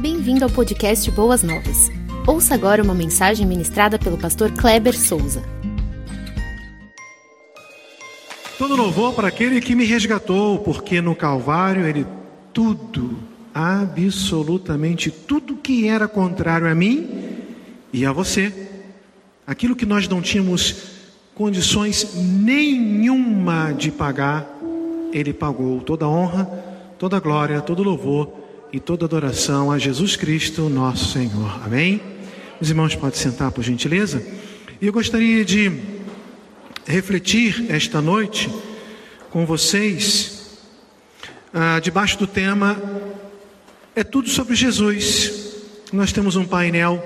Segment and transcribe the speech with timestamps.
[0.00, 1.90] Bem-vindo ao podcast Boas Novas.
[2.26, 5.42] Ouça agora uma mensagem ministrada pelo pastor Kleber Souza.
[8.56, 12.06] Todo louvor para aquele que me resgatou, porque no Calvário ele
[12.50, 13.18] tudo,
[13.52, 17.36] absolutamente tudo que era contrário a mim
[17.92, 18.70] e a você,
[19.46, 20.76] aquilo que nós não tínhamos
[21.34, 24.48] condições nenhuma de pagar,
[25.12, 26.46] ele pagou toda honra,
[26.98, 28.39] toda glória, todo louvor
[28.72, 31.60] e toda adoração a Jesus Cristo, nosso Senhor.
[31.64, 32.00] Amém?
[32.60, 34.24] Os irmãos podem sentar, por gentileza.
[34.80, 35.72] E eu gostaria de
[36.86, 38.48] refletir esta noite
[39.30, 40.58] com vocês,
[41.52, 42.80] ah, debaixo do tema
[43.94, 45.56] É tudo sobre Jesus.
[45.92, 47.02] Nós temos um painel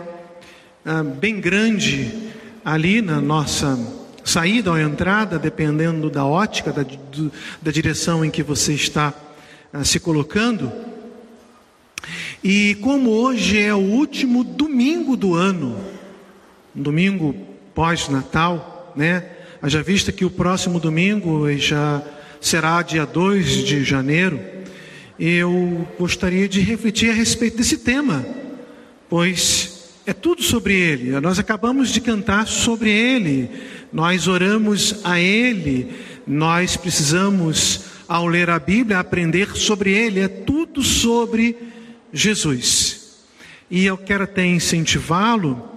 [0.84, 2.30] ah, bem grande
[2.62, 3.78] ali na nossa
[4.22, 9.14] saída ou entrada, dependendo da ótica, da, do, da direção em que você está
[9.72, 10.93] ah, se colocando.
[12.42, 15.76] E como hoje é o último domingo do ano,
[16.74, 17.34] um domingo
[17.74, 19.24] pós-natal, né?
[19.62, 22.02] Haja vista que o próximo domingo já
[22.40, 24.38] será dia 2 de janeiro,
[25.18, 28.26] eu gostaria de refletir a respeito desse tema,
[29.08, 31.18] pois é tudo sobre ele.
[31.20, 33.48] Nós acabamos de cantar sobre ele,
[33.92, 35.88] nós oramos a ele,
[36.26, 41.56] nós precisamos, ao ler a Bíblia, aprender sobre ele, é tudo sobre
[42.14, 43.26] Jesus.
[43.68, 45.68] E eu quero até incentivá-lo,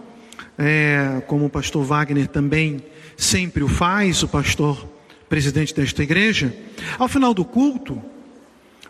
[0.58, 2.82] é, como o pastor Wagner também
[3.18, 4.88] sempre o faz, o pastor
[5.28, 6.56] presidente desta igreja,
[7.00, 8.02] ao final do culto,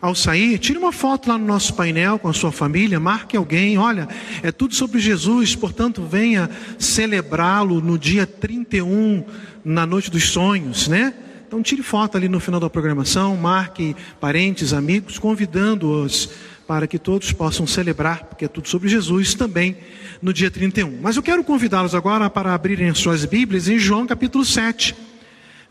[0.01, 3.77] ao sair, tire uma foto lá no nosso painel com a sua família, marque alguém,
[3.77, 4.07] olha,
[4.43, 9.23] é tudo sobre Jesus, portanto, venha celebrá-lo no dia 31,
[9.65, 11.13] na noite dos sonhos, né?
[11.47, 16.29] Então, tire foto ali no final da programação, marque parentes, amigos, convidando-os
[16.67, 19.77] para que todos possam celebrar, porque é tudo sobre Jesus também
[20.21, 20.99] no dia 31.
[21.01, 24.93] Mas eu quero convidá-los agora para abrirem as suas Bíblias em João capítulo 7,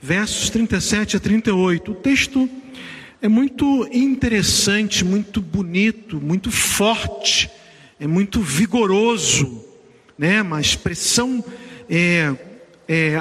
[0.01, 1.93] versos 37 a 38.
[1.93, 2.49] O texto
[3.21, 7.51] é muito interessante, muito bonito, muito forte,
[8.01, 9.65] é muito vigoroso,
[10.19, 10.41] né?
[10.41, 11.45] Uma expressão
[11.91, 12.35] é,
[12.89, 13.17] é,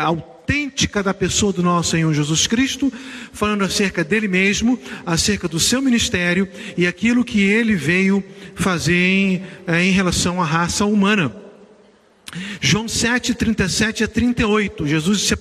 [0.45, 2.93] autêntica da pessoa do nosso Senhor Jesus Cristo,
[3.33, 6.47] falando acerca dele mesmo, acerca do seu ministério
[6.77, 8.23] e aquilo que ele veio
[8.53, 11.35] fazer em, é, em relação à raça humana.
[12.61, 14.85] João 7, 37 a 38.
[14.85, 15.37] Jesus se,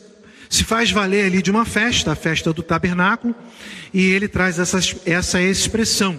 [0.48, 3.34] se faz valer ali de uma festa, a festa do tabernáculo,
[3.92, 6.18] e ele traz essa, essa expressão.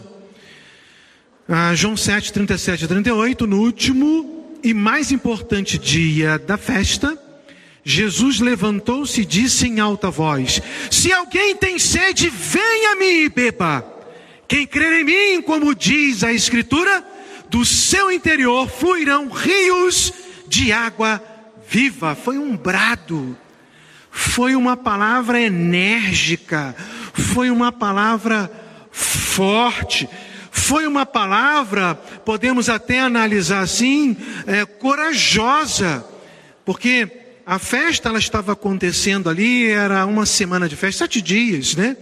[1.49, 7.24] Ah, João 7, 37 a 38, no último e mais importante dia da festa,
[7.87, 10.59] Jesus levantou-se e disse em alta voz:
[10.89, 13.85] Se alguém tem sede, venha a mim e beba.
[14.47, 17.05] Quem crer em mim, como diz a Escritura,
[17.47, 20.11] do seu interior fluirão rios
[20.47, 21.21] de água
[21.69, 22.15] viva.
[22.15, 23.37] Foi um brado,
[24.09, 26.75] foi uma palavra enérgica,
[27.13, 28.51] foi uma palavra
[28.91, 30.09] forte,
[30.49, 34.17] foi uma palavra, podemos até analisar assim,
[34.47, 36.03] é, corajosa,
[36.65, 41.95] porque a festa ela estava acontecendo ali, era uma semana de festa, sete dias, né?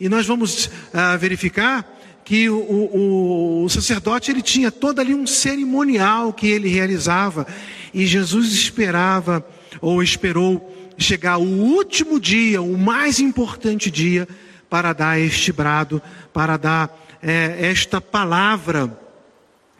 [0.00, 5.26] E nós vamos ah, verificar que o, o, o, sacerdote ele tinha todo ali um
[5.26, 7.46] cerimonial que ele realizava
[7.92, 9.44] e Jesus esperava
[9.80, 14.26] ou esperou chegar o último dia, o mais importante dia
[14.70, 18.98] para dar este brado, para dar é, esta palavra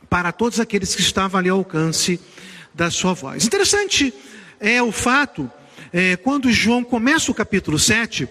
[0.09, 2.21] para todos aqueles que estavam ali ao alcance
[2.75, 3.45] da sua voz.
[3.45, 4.13] Interessante
[4.61, 5.51] é o fato,
[5.93, 8.29] é, quando João começa o capítulo 7,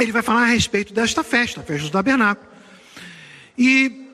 [0.00, 2.48] ele vai falar a respeito desta festa, a festa do tabernáculo.
[3.56, 4.08] E,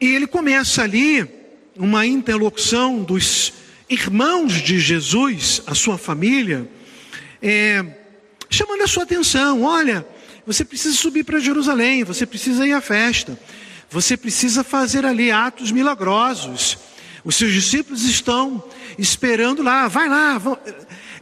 [0.00, 1.26] e ele começa ali
[1.76, 3.52] uma interlocução dos
[3.88, 6.70] irmãos de Jesus, a sua família,
[7.42, 7.84] é,
[8.48, 10.06] chamando a sua atenção: olha,
[10.46, 13.38] você precisa subir para Jerusalém, você precisa ir à festa,
[13.88, 16.78] você precisa fazer ali atos milagrosos.
[17.24, 18.62] Os seus discípulos estão
[18.98, 20.38] esperando lá, vai lá.
[20.38, 20.58] Vão...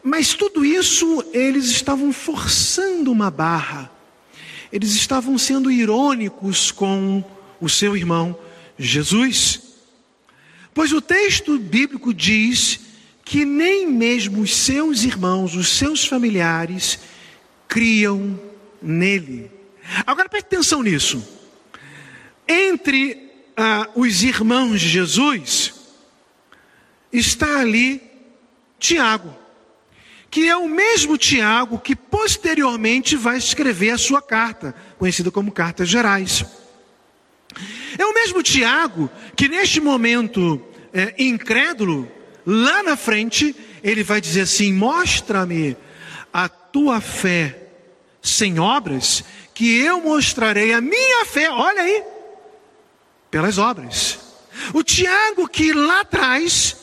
[0.03, 3.91] Mas tudo isso eles estavam forçando uma barra.
[4.73, 7.25] Eles estavam sendo irônicos com
[7.61, 8.39] o seu irmão
[8.79, 9.61] Jesus.
[10.73, 12.81] Pois o texto bíblico diz
[13.25, 16.99] que nem mesmo os seus irmãos, os seus familiares,
[17.67, 18.41] criam
[18.81, 19.51] nele.
[20.07, 21.27] Agora preste atenção nisso.
[22.47, 25.75] Entre ah, os irmãos de Jesus,
[27.13, 28.03] está ali
[28.79, 29.35] Tiago,
[30.31, 35.89] que é o mesmo Tiago que posteriormente vai escrever a sua carta, conhecida como Cartas
[35.89, 36.45] Gerais.
[37.99, 40.63] É o mesmo Tiago que neste momento
[40.93, 42.11] é, incrédulo,
[42.45, 45.77] lá na frente, ele vai dizer assim: mostra-me
[46.33, 47.69] a tua fé
[48.23, 52.03] sem obras, que eu mostrarei a minha fé, olha aí,
[53.31, 54.19] pelas obras.
[54.75, 56.77] O Tiago, que lá atrás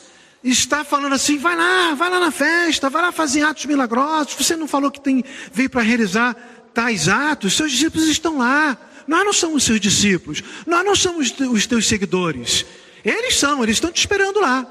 [0.45, 4.35] está falando assim: vai lá, vai lá na festa, vai lá fazer atos milagrosos.
[4.35, 6.35] Você não falou que tem, veio para realizar
[6.73, 7.57] tais atos?
[7.57, 8.77] Seus discípulos estão lá.
[9.07, 12.65] Nós não somos seus discípulos, nós não somos os teus seguidores.
[13.03, 14.67] Eles são, eles estão te esperando lá.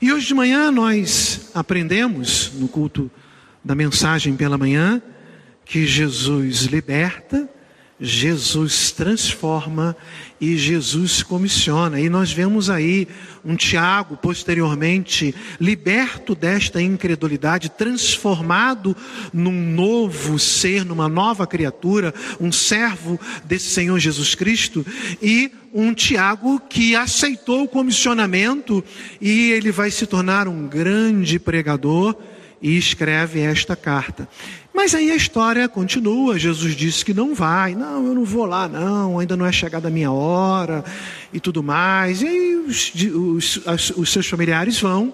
[0.00, 3.10] E hoje de manhã nós aprendemos no culto
[3.62, 5.00] da mensagem pela manhã
[5.64, 7.48] que Jesus liberta,
[8.04, 9.96] Jesus transforma
[10.40, 11.98] e Jesus comissiona.
[11.98, 13.08] E nós vemos aí
[13.42, 18.94] um Tiago, posteriormente, liberto desta incredulidade, transformado
[19.32, 24.84] num novo ser, numa nova criatura, um servo desse Senhor Jesus Cristo,
[25.22, 28.84] e um Tiago que aceitou o comissionamento
[29.20, 32.14] e ele vai se tornar um grande pregador
[32.62, 34.28] e escreve esta carta.
[34.74, 36.36] Mas aí a história continua.
[36.36, 37.76] Jesus disse que não vai.
[37.76, 39.20] Não, eu não vou lá, não.
[39.20, 40.84] Ainda não é chegada a minha hora
[41.32, 42.20] e tudo mais.
[42.20, 42.92] E aí os,
[43.64, 45.12] os, os seus familiares vão.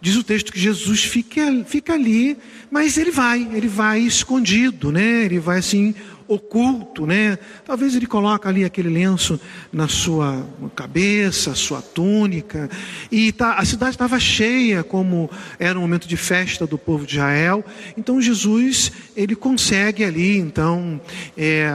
[0.00, 2.38] Diz o texto que Jesus fica, fica ali,
[2.70, 5.24] mas ele vai, ele vai escondido, né?
[5.24, 5.92] Ele vai assim
[6.28, 7.38] oculto, né?
[7.64, 9.40] Talvez ele coloca ali aquele lenço
[9.72, 10.46] na sua
[10.76, 12.68] cabeça, sua túnica,
[13.10, 17.14] e tá, a cidade estava cheia, como era um momento de festa do povo de
[17.14, 17.64] Israel.
[17.96, 21.00] Então Jesus ele consegue ali, então,
[21.36, 21.68] é,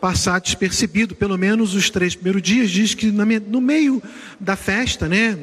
[0.00, 1.14] passar despercebido.
[1.14, 4.02] Pelo menos os três primeiros dias diz que no meio
[4.40, 5.36] da festa, né?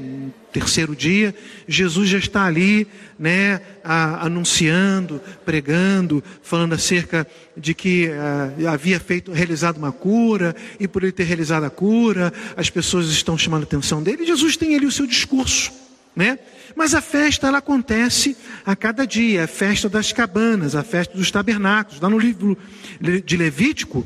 [0.59, 1.35] Terceiro dia,
[1.67, 2.87] Jesus já está ali,
[3.19, 10.87] né, a, anunciando, pregando, falando acerca de que uh, havia feito, realizado uma cura, e
[10.87, 14.25] por ele ter realizado a cura, as pessoas estão chamando a atenção dele.
[14.25, 15.71] Jesus tem ali o seu discurso,
[16.15, 16.39] né?
[16.75, 21.31] Mas a festa ela acontece a cada dia, a festa das cabanas, a festa dos
[21.31, 22.01] tabernáculos.
[22.01, 22.57] Lá no livro
[23.23, 24.05] de Levítico,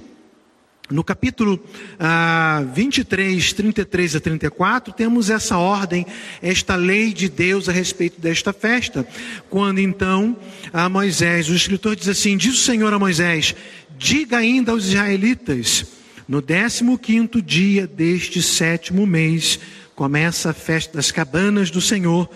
[0.91, 1.59] no capítulo
[1.99, 6.05] ah, 23, 33 a 34, temos essa ordem,
[6.41, 9.07] esta lei de Deus a respeito desta festa.
[9.49, 10.37] Quando então
[10.71, 13.55] a Moisés, o escritor diz assim: Diz o Senhor a Moisés:
[13.97, 15.85] Diga ainda aos israelitas,
[16.27, 19.59] no 15 dia deste sétimo mês,
[19.95, 22.29] começa a festa das cabanas do Senhor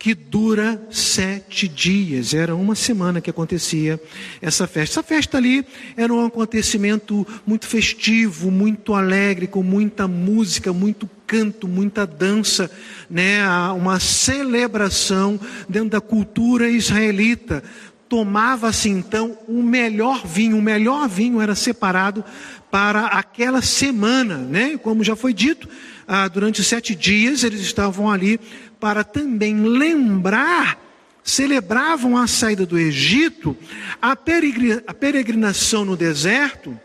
[0.00, 2.32] que dura sete dias.
[2.32, 4.00] Era uma semana que acontecia
[4.40, 4.94] essa festa.
[4.94, 5.62] Essa festa ali
[5.94, 12.70] era um acontecimento muito festivo, muito alegre, com muita música, muito canto, muita dança,
[13.10, 13.46] né?
[13.76, 15.38] Uma celebração
[15.68, 17.62] dentro da cultura israelita.
[18.08, 22.24] Tomava-se então o melhor vinho, o melhor vinho era separado
[22.70, 24.78] para aquela semana, né?
[24.78, 25.68] Como já foi dito,
[26.08, 28.40] ah, durante sete dias eles estavam ali
[28.80, 30.78] para também lembrar,
[31.22, 33.56] celebravam a saída do Egito,
[34.00, 36.76] a, peregrinação no deserto,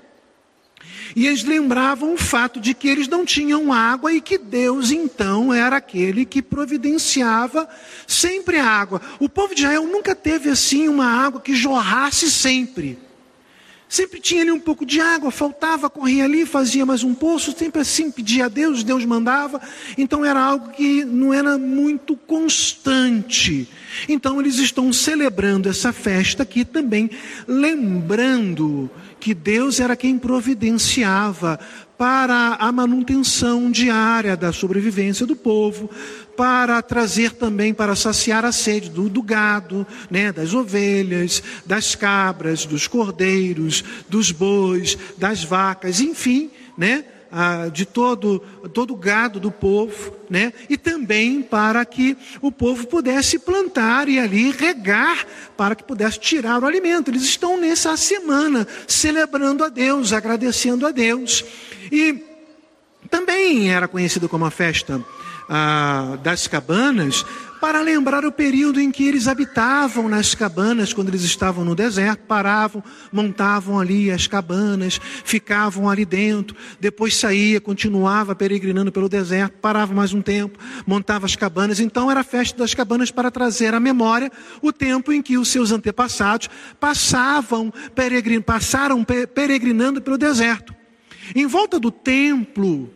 [1.15, 5.53] e eles lembravam o fato de que eles não tinham água e que Deus então
[5.53, 7.69] era aquele que providenciava
[8.05, 9.01] sempre a água.
[9.17, 12.99] O povo de Israel nunca teve assim uma água que jorrasse sempre.
[13.87, 17.81] Sempre tinha ali um pouco de água, faltava, corria ali, fazia mais um poço, sempre
[17.81, 19.61] assim pedia a Deus, Deus mandava.
[19.97, 23.69] Então era algo que não era muito constante.
[24.09, 27.09] Então eles estão celebrando essa festa aqui também,
[27.47, 28.89] lembrando
[29.19, 31.59] que Deus era quem providenciava
[31.97, 35.89] para a manutenção diária da sobrevivência do povo,
[36.35, 42.65] para trazer também, para saciar a sede do, do gado, né, das ovelhas, das cabras,
[42.65, 47.05] dos cordeiros, dos bois, das vacas, enfim, né,
[47.73, 48.39] de todo
[48.73, 50.53] todo gado do povo, né?
[50.69, 55.25] E também para que o povo pudesse plantar e ali regar
[55.57, 57.11] para que pudesse tirar o alimento.
[57.11, 61.43] Eles estão nessa semana celebrando a Deus, agradecendo a Deus.
[61.91, 62.23] E
[63.09, 65.03] também era conhecido como a festa
[65.49, 67.25] ah, das cabanas,
[67.65, 72.19] para lembrar o período em que eles habitavam nas cabanas, quando eles estavam no deserto,
[72.27, 79.93] paravam, montavam ali as cabanas, ficavam ali dentro, depois saía, continuava peregrinando pelo deserto, parava
[79.93, 81.79] mais um tempo, montava as cabanas.
[81.79, 85.47] Então era a festa das cabanas para trazer à memória o tempo em que os
[85.47, 86.49] seus antepassados
[86.79, 90.75] passavam, peregrin, passaram peregrinando pelo deserto.
[91.35, 92.93] Em volta do templo,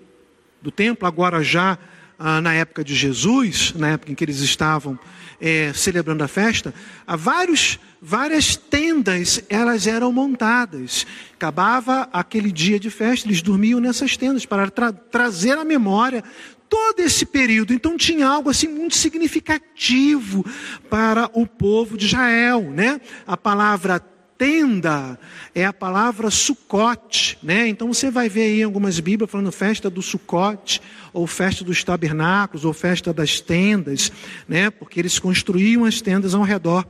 [0.61, 1.79] do templo agora já
[2.19, 4.99] ah, na época de Jesus, na época em que eles estavam
[5.39, 6.73] é, celebrando a festa,
[7.07, 11.05] há vários várias tendas elas eram montadas.
[11.33, 16.23] Acabava aquele dia de festa, eles dormiam nessas tendas para tra trazer à memória
[16.69, 17.73] todo esse período.
[17.73, 20.45] Então tinha algo assim muito significativo
[20.89, 23.01] para o povo de Israel, né?
[23.25, 23.99] A palavra
[24.39, 25.19] tenda
[25.53, 27.67] é a palavra sucote, né?
[27.67, 30.81] Então você vai ver aí algumas Bíblias falando festa do sucote,
[31.11, 34.09] ou festa dos tabernáculos, ou festa das tendas,
[34.47, 34.69] né?
[34.69, 36.87] Porque eles construíam as tendas ao redor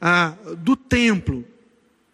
[0.00, 1.44] ah, do templo.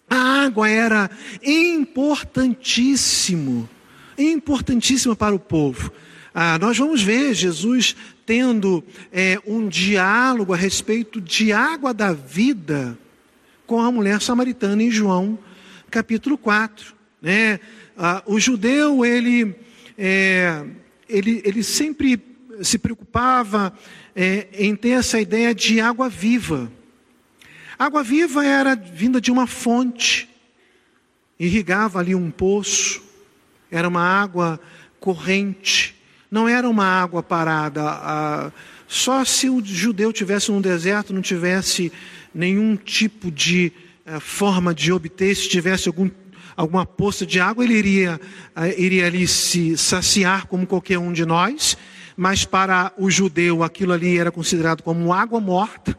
[0.08, 1.10] A água era
[1.44, 3.68] importantíssimo,
[4.16, 5.92] importantíssima para o povo.
[6.32, 7.94] Ah, nós vamos ver Jesus
[8.24, 8.82] tendo
[9.12, 12.96] é, um diálogo a respeito de água da vida
[13.70, 15.38] com a mulher samaritana em João
[15.88, 16.92] capítulo 4.
[17.22, 17.60] Né?
[17.96, 19.54] Ah, o judeu, ele,
[19.96, 20.64] é,
[21.08, 22.20] ele, ele sempre
[22.62, 23.72] se preocupava
[24.12, 26.68] é, em ter essa ideia de água viva.
[27.78, 30.28] Água viva era vinda de uma fonte,
[31.38, 33.00] irrigava ali um poço,
[33.70, 34.58] era uma água
[34.98, 35.94] corrente,
[36.30, 38.52] não era uma água parada.
[38.86, 41.92] Só se o judeu tivesse um deserto, não tivesse
[42.34, 43.72] nenhum tipo de
[44.04, 46.10] uh, forma de obter, se tivesse algum,
[46.56, 48.20] alguma poça de água, ele iria,
[48.56, 51.76] uh, iria ali se saciar como qualquer um de nós,
[52.16, 55.96] mas para o judeu aquilo ali era considerado como água morta,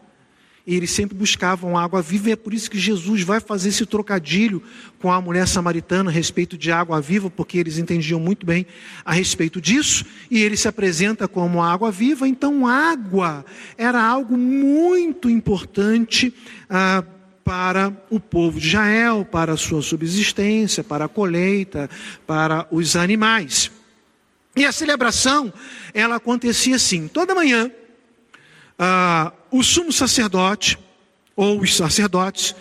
[0.65, 3.85] e eles sempre buscavam água viva, e é por isso que Jesus vai fazer esse
[3.85, 4.61] trocadilho
[4.99, 8.65] com a mulher samaritana a respeito de água viva, porque eles entendiam muito bem
[9.03, 13.45] a respeito disso, e ele se apresenta como água viva, então água
[13.77, 16.33] era algo muito importante
[16.69, 17.03] ah,
[17.43, 21.89] para o povo de Israel, para a sua subsistência, para a colheita,
[22.27, 23.71] para os animais.
[24.55, 25.51] E a celebração,
[25.93, 27.71] ela acontecia assim, toda manhã,
[28.83, 30.75] ah, o sumo sacerdote,
[31.35, 32.55] ou os sacerdotes,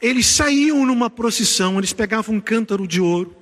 [0.00, 3.36] eles saíam numa procissão, eles pegavam um cântaro de ouro,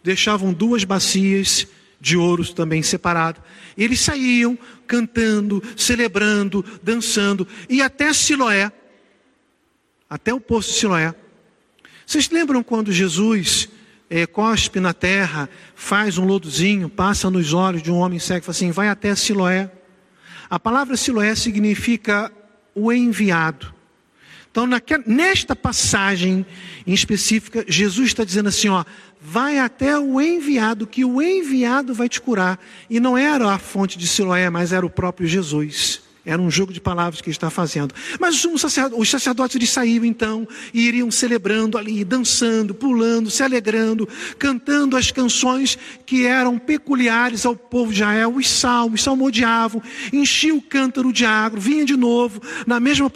[0.00, 1.66] deixavam duas bacias
[2.00, 3.42] de ouro também separadas,
[3.76, 4.56] e eles saíam
[4.86, 8.70] cantando, celebrando, dançando, e até Siloé,
[10.08, 11.12] até o poço de Siloé.
[12.06, 13.68] Vocês lembram quando Jesus
[14.08, 18.42] é, cospe na terra, faz um lodozinho, passa nos olhos de um homem cego e
[18.42, 19.72] fala assim: vai até Siloé.
[20.50, 22.30] A palavra Siloé significa
[22.74, 23.72] o enviado.
[24.50, 26.44] Então, naquela, nesta passagem
[26.84, 28.84] em específica, Jesus está dizendo assim: ó,
[29.20, 32.58] vai até o enviado, que o enviado vai te curar.
[32.88, 36.02] E não era a fonte de Siloé, mas era o próprio Jesus.
[36.30, 37.92] Era um jogo de palavras que ele está fazendo.
[38.20, 44.08] Mas os sacerdotes eles saíam então e iriam celebrando ali, dançando, pulando, se alegrando,
[44.38, 49.82] cantando as canções que eram peculiares ao povo de Israel, os salmos, salmodiavam,
[50.12, 53.10] enchiam o cântaro de água, vinha de novo na mesma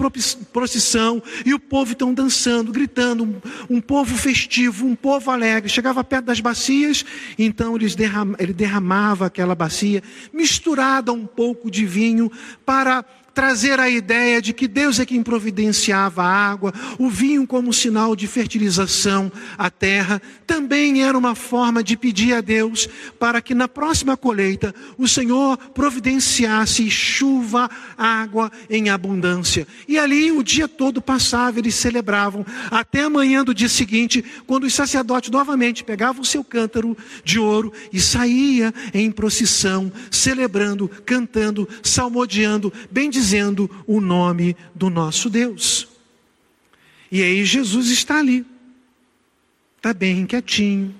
[0.52, 5.70] procissão e o povo então dançando, gritando, um, um povo festivo, um povo alegre.
[5.70, 7.04] Chegava perto das bacias,
[7.38, 10.02] então eles derram, ele derramava aquela bacia
[10.32, 12.30] misturada um pouco de vinho
[12.66, 13.03] para
[13.34, 18.14] trazer a ideia de que Deus é quem providenciava a água, o vinho como sinal
[18.14, 22.88] de fertilização à terra, também era uma forma de pedir a Deus
[23.18, 29.66] para que na próxima colheita o Senhor providenciasse chuva, água em abundância.
[29.88, 34.74] E ali o dia todo passava, eles celebravam, até amanhã do dia seguinte, quando os
[34.74, 42.72] sacerdotes novamente pegavam o seu cântaro de ouro e saía em procissão, celebrando, cantando, salmodiando,
[42.90, 45.88] bendizendo dizendo o nome do nosso Deus.
[47.10, 48.44] E aí Jesus está ali,
[49.78, 50.94] está bem quietinho,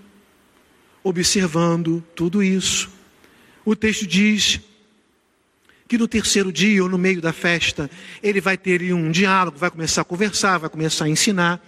[1.02, 2.90] observando tudo isso.
[3.62, 4.58] O texto diz
[5.86, 7.90] que no terceiro dia ou no meio da festa,
[8.22, 11.62] ele vai ter um diálogo, vai começar a conversar, vai começar a ensinar.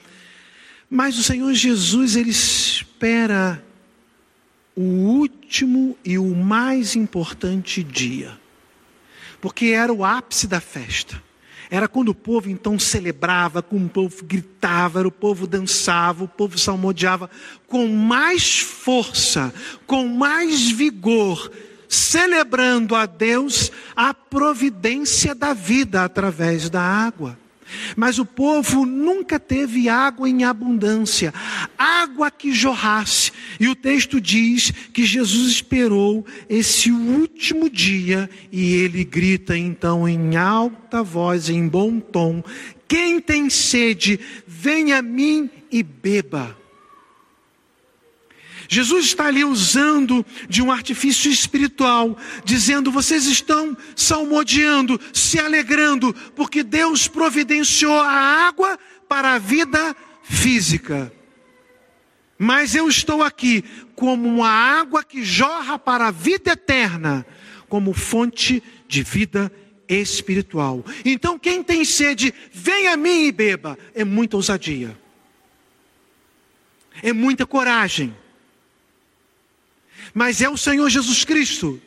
[0.89, 3.63] Mas o Senhor Jesus, ele espera
[4.75, 8.46] o último e o mais importante dia
[9.47, 11.23] porque era o ápice da festa.
[11.71, 16.59] Era quando o povo então celebrava, quando o povo gritava, o povo dançava, o povo
[16.59, 17.31] salmodiava
[17.69, 19.55] com mais força,
[19.87, 21.49] com mais vigor,
[21.89, 27.39] celebrando a Deus a providência da vida através da água.
[27.97, 31.33] Mas o povo nunca teve água em abundância,
[31.77, 33.33] água que jorrasse.
[33.59, 40.37] E o texto diz que Jesus esperou esse último dia e ele grita então em
[40.37, 42.43] alta voz, em bom tom:
[42.87, 46.66] Quem tem sede, venha a mim e beba.
[48.69, 56.63] Jesus está ali usando de um artifício espiritual, dizendo: vocês estão salmodiando, se alegrando, porque
[56.63, 58.11] Deus providenciou a
[58.49, 61.13] água para a vida física.
[62.39, 67.27] Mas eu estou aqui como uma água que jorra para a vida eterna,
[67.69, 69.51] como fonte de vida
[69.89, 70.85] espiritual.
[71.05, 73.79] Então, quem tem sede, venha a mim e beba.
[73.95, 74.97] É muita ousadia,
[77.03, 78.15] é muita coragem.
[80.17, 81.79] Mas é o Senhor Jesus Cristo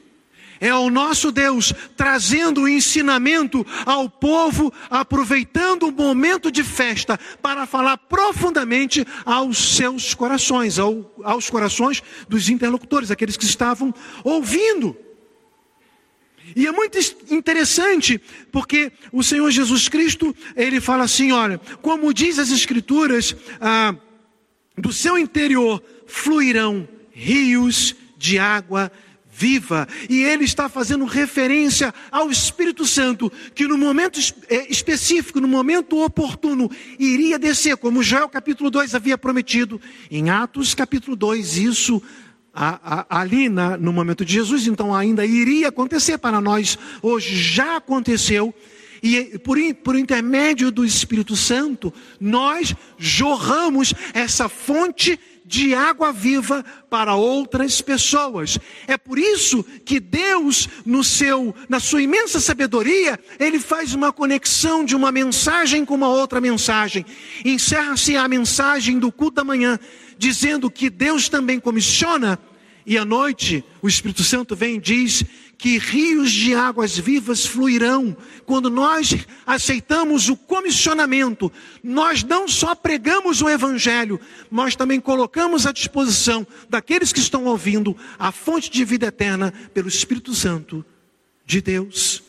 [0.59, 7.65] é o nosso Deus trazendo o ensinamento ao povo, aproveitando o momento de festa para
[7.65, 13.93] falar profundamente aos seus corações, ao, aos corações dos interlocutores, aqueles que estavam
[14.23, 14.97] ouvindo.
[16.55, 16.97] E é muito
[17.29, 18.19] interessante,
[18.51, 23.95] porque o Senhor Jesus Cristo, ele fala assim: olha, como diz as Escrituras, ah,
[24.77, 28.91] do seu interior fluirão rios de água
[29.31, 29.87] viva.
[30.09, 36.03] E ele está fazendo referência ao Espírito Santo, que no momento é, específico, no momento
[36.03, 39.79] oportuno, iria descer, como Joel capítulo 2 havia prometido.
[40.11, 42.03] Em Atos capítulo 2, isso
[43.09, 48.53] ali na, no momento de Jesus, então ainda iria acontecer para nós, hoje já aconteceu.
[49.01, 55.17] E por, por intermédio do Espírito Santo, nós jorramos essa fonte
[55.49, 58.59] de água viva para outras pessoas.
[58.85, 64.85] É por isso que Deus, no seu, na sua imensa sabedoria, ele faz uma conexão
[64.85, 67.03] de uma mensagem com uma outra mensagem.
[67.43, 69.79] Encerra-se a mensagem do culto da manhã,
[70.19, 72.37] dizendo que Deus também comissiona
[72.85, 75.23] e à noite o Espírito Santo vem e diz
[75.59, 78.15] que rios de águas vivas fluirão.
[78.45, 79.13] Quando nós
[79.45, 81.51] aceitamos o comissionamento,
[81.83, 87.95] nós não só pregamos o Evangelho, nós também colocamos à disposição daqueles que estão ouvindo
[88.17, 90.83] a fonte de vida eterna pelo Espírito Santo
[91.45, 92.23] de Deus.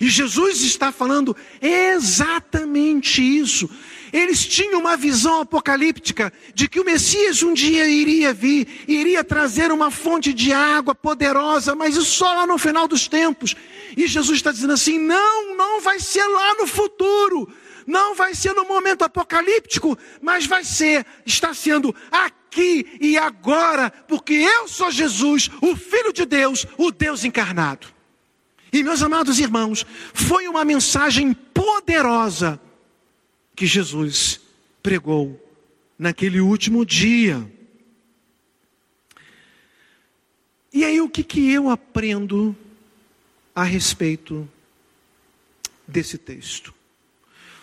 [0.00, 3.70] E Jesus está falando exatamente isso.
[4.12, 9.70] Eles tinham uma visão apocalíptica de que o Messias um dia iria vir, iria trazer
[9.70, 13.54] uma fonte de água poderosa, mas isso só lá no final dos tempos.
[13.96, 17.48] E Jesus está dizendo assim: não, não vai ser lá no futuro,
[17.86, 24.34] não vai ser no momento apocalíptico, mas vai ser, está sendo aqui e agora, porque
[24.34, 27.86] eu sou Jesus, o Filho de Deus, o Deus encarnado.
[28.72, 29.84] E meus amados irmãos,
[30.14, 32.60] foi uma mensagem poderosa
[33.60, 34.40] que Jesus
[34.82, 35.38] pregou
[35.98, 37.46] naquele último dia.
[40.72, 42.56] E aí, o que, que eu aprendo
[43.54, 44.48] a respeito
[45.86, 46.72] desse texto?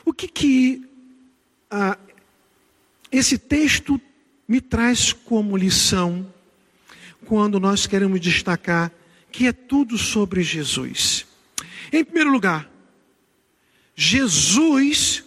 [0.05, 0.87] O que, que
[1.71, 1.97] ah,
[3.11, 3.99] esse texto
[4.47, 6.31] me traz como lição
[7.25, 8.91] quando nós queremos destacar
[9.31, 11.25] que é tudo sobre Jesus?
[11.91, 12.69] Em primeiro lugar,
[13.95, 15.23] Jesus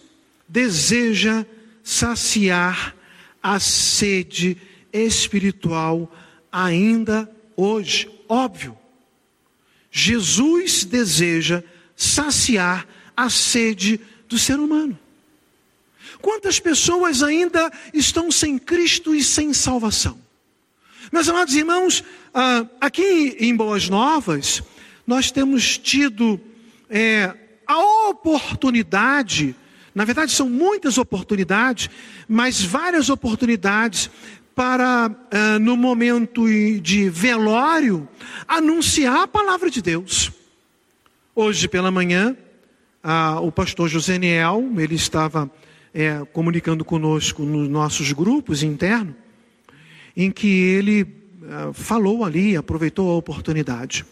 [0.51, 1.45] deseja
[1.81, 2.93] saciar
[3.41, 4.57] a sede
[4.91, 6.13] espiritual
[6.51, 8.11] ainda hoje.
[8.27, 8.77] Óbvio.
[9.89, 11.63] Jesus deseja
[11.95, 12.85] saciar
[13.15, 14.99] a sede do ser humano.
[16.21, 20.19] Quantas pessoas ainda estão sem Cristo e sem salvação?
[21.11, 24.61] Meus amados irmãos, ah, aqui em Boas Novas,
[25.07, 26.39] nós temos tido
[26.89, 27.33] é,
[27.65, 29.55] a oportunidade
[29.93, 31.89] na verdade, são muitas oportunidades,
[32.27, 34.09] mas várias oportunidades
[34.55, 36.45] para, uh, no momento
[36.79, 38.07] de velório,
[38.47, 40.31] anunciar a palavra de Deus.
[41.35, 42.35] Hoje pela manhã,
[43.03, 45.49] uh, o pastor José Niel, ele estava
[45.93, 49.15] é, comunicando conosco nos nossos grupos internos,
[50.15, 54.05] em que ele uh, falou ali, aproveitou a oportunidade.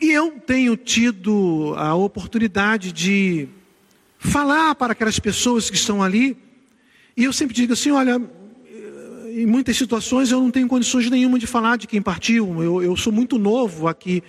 [0.00, 3.48] E eu tenho tido a oportunidade de
[4.18, 6.36] falar para aquelas pessoas que estão ali.
[7.16, 8.20] E eu sempre digo assim: olha,
[9.30, 12.62] em muitas situações eu não tenho condições nenhuma de falar de quem partiu.
[12.62, 14.22] Eu, eu sou muito novo aqui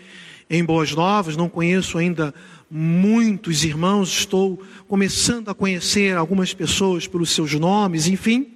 [0.49, 2.34] em Boas Novas, não conheço ainda
[2.69, 8.54] muitos irmãos, estou começando a conhecer algumas pessoas pelos seus nomes, enfim.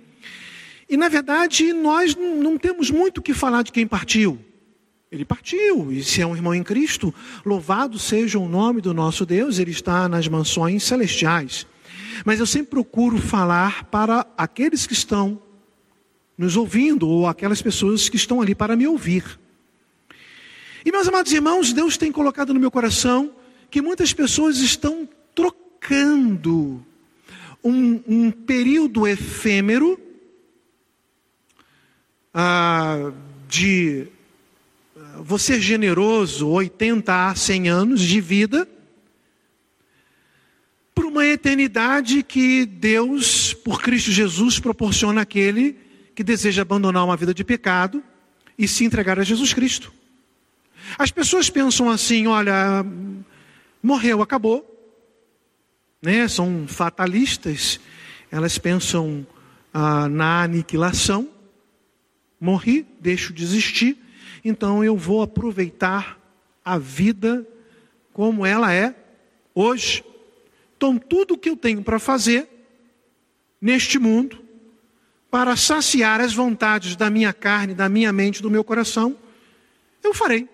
[0.90, 4.40] E na verdade nós não temos muito o que falar de quem partiu.
[5.14, 7.14] Ele partiu, e se é um irmão em Cristo,
[7.46, 11.68] louvado seja o nome do nosso Deus, ele está nas mansões celestiais.
[12.26, 15.40] Mas eu sempre procuro falar para aqueles que estão
[16.36, 19.40] nos ouvindo, ou aquelas pessoas que estão ali para me ouvir.
[20.84, 23.36] E meus amados irmãos, Deus tem colocado no meu coração
[23.70, 26.84] que muitas pessoas estão trocando
[27.64, 30.00] um, um período efêmero
[32.34, 33.12] ah,
[33.48, 34.08] de
[35.20, 38.68] você generoso, 80 a 100 anos de vida,
[40.94, 45.78] por uma eternidade que Deus, por Cristo Jesus, proporciona àquele
[46.16, 48.04] que deseja abandonar uma vida de pecado
[48.58, 49.92] e se entregar a Jesus Cristo.
[50.98, 52.86] As pessoas pensam assim: olha,
[53.82, 54.70] morreu, acabou.
[56.02, 56.28] Né?
[56.28, 57.80] São fatalistas,
[58.30, 59.26] elas pensam
[59.74, 61.30] ah, na aniquilação.
[62.40, 63.98] Morri, deixo de existir,
[64.44, 66.20] então eu vou aproveitar
[66.64, 67.48] a vida
[68.12, 68.96] como ela é
[69.54, 70.04] hoje.
[70.76, 72.48] Então, tudo o que eu tenho para fazer
[73.62, 74.44] neste mundo,
[75.32, 79.18] para saciar as vontades da minha carne, da minha mente, do meu coração,
[80.04, 80.48] eu farei.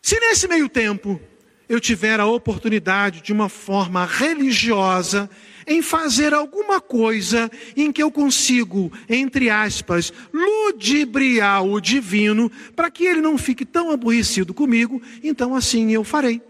[0.00, 1.20] Se nesse meio tempo
[1.68, 5.30] eu tiver a oportunidade, de uma forma religiosa,
[5.72, 13.04] em fazer alguma coisa em que eu consigo, entre aspas, ludibriar o divino, para que
[13.04, 16.40] ele não fique tão aborrecido comigo, então assim eu farei.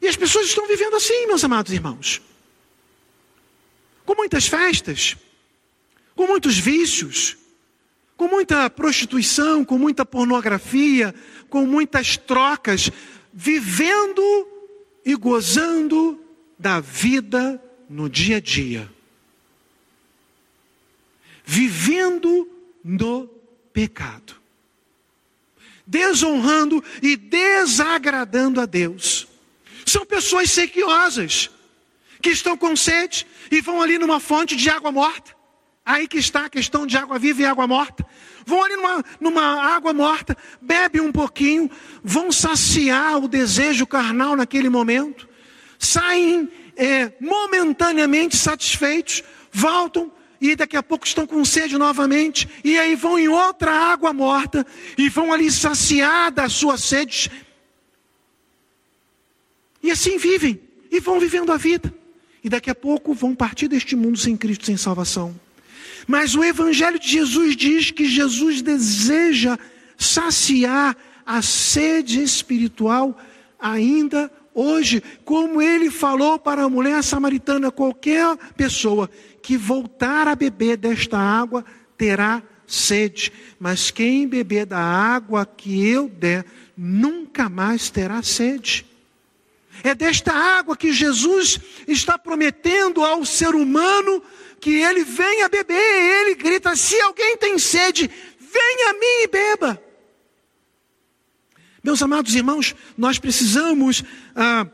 [0.00, 2.20] E as pessoas estão vivendo assim, meus amados irmãos.
[4.04, 5.16] Com muitas festas,
[6.14, 7.38] com muitos vícios,
[8.16, 11.14] com muita prostituição, com muita pornografia,
[11.48, 12.90] com muitas trocas,
[13.32, 14.22] vivendo
[15.04, 16.20] e gozando
[16.58, 17.60] da vida
[17.94, 18.90] no dia a dia.
[21.44, 22.50] Vivendo
[22.82, 23.28] no
[23.72, 24.34] pecado.
[25.86, 29.28] Desonrando e desagradando a Deus.
[29.86, 31.50] São pessoas sequiosas,
[32.20, 35.32] que estão com sede e vão ali numa fonte de água morta.
[35.84, 38.04] Aí que está a questão de água viva e água morta.
[38.44, 41.70] Vão ali numa, numa água morta, bebem um pouquinho,
[42.02, 45.28] vão saciar o desejo carnal naquele momento,
[45.78, 50.10] saem é, momentaneamente satisfeitos, voltam
[50.40, 54.66] e daqui a pouco estão com sede novamente, e aí vão em outra água morta
[54.98, 57.30] e vão ali saciar da sua sede
[59.84, 60.58] e assim vivem,
[60.90, 61.94] e vão vivendo a vida.
[62.42, 65.38] E daqui a pouco vão partir deste mundo sem Cristo, sem salvação.
[66.06, 69.58] Mas o Evangelho de Jesus diz que Jesus deseja
[69.98, 73.14] saciar a sede espiritual
[73.60, 79.10] ainda hoje, como ele falou para a mulher samaritana: qualquer pessoa
[79.42, 81.64] que voltar a beber desta água
[81.98, 86.44] terá sede, mas quem beber da água que eu der,
[86.76, 88.86] nunca mais terá sede.
[89.82, 94.22] É desta água que Jesus está prometendo ao ser humano
[94.60, 95.74] que ele venha beber.
[95.74, 99.83] Ele grita: se alguém tem sede, venha a mim e beba.
[101.84, 104.02] Meus amados irmãos, nós precisamos,
[104.34, 104.66] ah,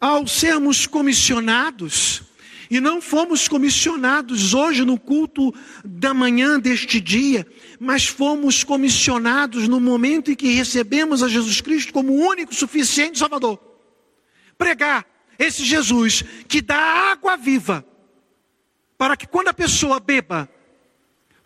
[0.00, 2.22] ao sermos comissionados,
[2.70, 5.52] e não fomos comissionados hoje no culto
[5.84, 7.46] da manhã deste dia,
[7.78, 13.60] mas fomos comissionados no momento em que recebemos a Jesus Cristo como único suficiente Salvador.
[14.56, 15.04] Pregar
[15.38, 16.78] esse Jesus que dá
[17.12, 17.84] água viva,
[18.96, 20.48] para que quando a pessoa beba,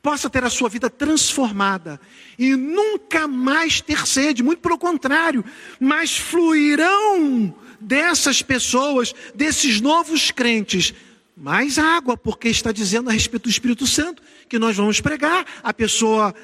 [0.04, 1.98] possa ter a sua vida transformada
[2.38, 5.42] e nunca mais ter sede, muito pelo contrário,
[5.80, 10.92] mas fluirão dessas pessoas, desses novos crentes,
[11.34, 15.72] mais água, porque está dizendo a respeito do Espírito Santo que nós vamos pregar, a
[15.72, 16.34] pessoa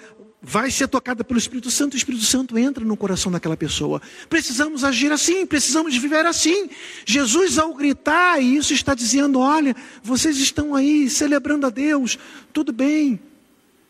[0.43, 4.01] vai ser tocada pelo Espírito Santo, o Espírito Santo entra no coração daquela pessoa.
[4.31, 6.71] Precisamos agir assim, precisamos viver assim.
[7.05, 12.19] Jesus, ao gritar, isso está dizendo: olha, vocês estão aí celebrando a Deus,
[12.55, 13.21] tudo bem,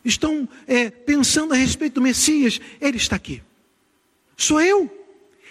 [0.03, 3.41] estão é, pensando a respeito do Messias, ele está aqui.
[4.35, 4.89] Sou eu.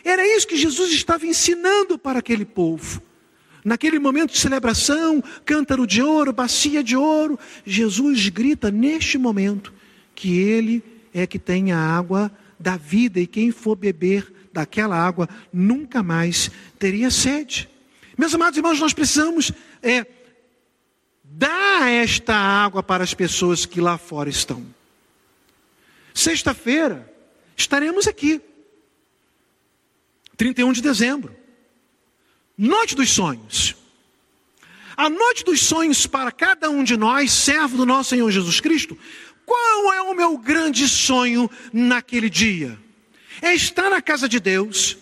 [0.04, 3.02] Era isso que Jesus estava ensinando para aquele povo.
[3.64, 9.72] Naquele momento de celebração, cântaro de ouro, bacia de ouro, Jesus grita neste momento
[10.14, 10.82] que ele
[11.12, 16.50] é que tem a água da vida e quem for beber daquela água nunca mais
[16.78, 17.68] teria sede.
[18.16, 20.06] Meus amados irmãos, nós precisamos é,
[21.32, 24.66] dar esta água para as pessoas que lá fora estão.
[26.12, 27.10] Sexta-feira
[27.56, 28.40] estaremos aqui,
[30.36, 31.36] 31 de dezembro,
[32.58, 33.76] Noite dos Sonhos.
[34.96, 38.98] A noite dos sonhos para cada um de nós, servo do nosso Senhor Jesus Cristo,
[39.46, 42.78] qual é o meu grande sonho naquele dia?
[43.40, 44.98] É estar na casa de Deus,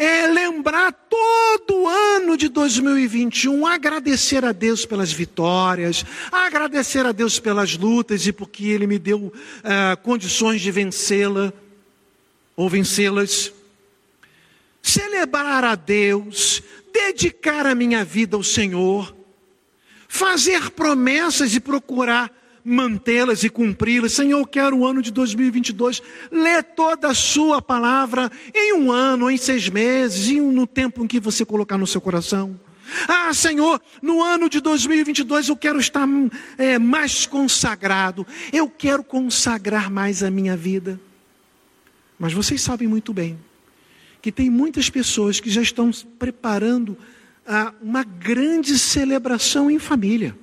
[0.00, 7.38] é lembrar todo o ano de 2021, agradecer a Deus pelas vitórias, agradecer a Deus
[7.38, 9.32] pelas lutas e porque Ele me deu uh,
[10.02, 11.52] condições de vencê-la
[12.56, 13.52] ou vencê-las.
[14.82, 19.14] Celebrar a Deus, dedicar a minha vida ao Senhor,
[20.08, 22.32] fazer promessas e procurar
[22.64, 24.12] mantê-las e cumpri-las.
[24.12, 26.02] Senhor, eu quero o ano de 2022.
[26.30, 31.04] Lê toda a sua palavra em um ano, em seis meses, em um, no tempo
[31.04, 32.58] em que você colocar no seu coração.
[33.06, 36.08] Ah, Senhor, no ano de 2022 eu quero estar
[36.58, 41.00] é, mais consagrado, eu quero consagrar mais a minha vida.
[42.18, 43.38] Mas vocês sabem muito bem
[44.20, 46.96] que tem muitas pessoas que já estão preparando
[47.46, 50.36] ah, uma grande celebração em família,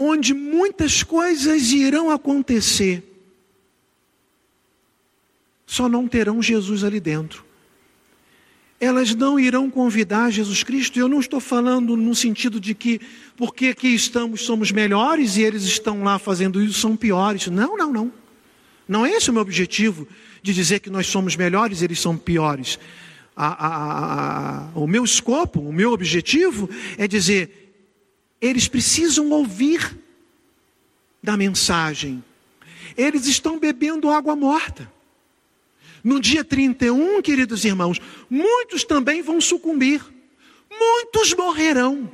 [0.00, 3.04] onde muitas coisas irão acontecer,
[5.64, 7.50] só não terão Jesus ali dentro
[8.80, 10.98] elas não irão convidar Jesus Cristo.
[10.98, 12.98] Eu não estou falando no sentido de que
[13.36, 17.46] porque aqui estamos somos melhores e eles estão lá fazendo isso são piores.
[17.48, 18.12] Não, não, não.
[18.88, 20.08] Não é esse o meu objetivo
[20.42, 22.78] de dizer que nós somos melhores e eles são piores.
[23.36, 27.59] A, a, a, o meu escopo, o meu objetivo é dizer:
[28.40, 29.98] eles precisam ouvir
[31.22, 32.24] da mensagem.
[32.96, 34.90] Eles estão bebendo água morta.
[36.02, 40.02] No dia 31, queridos irmãos, muitos também vão sucumbir,
[40.70, 42.10] muitos morrerão.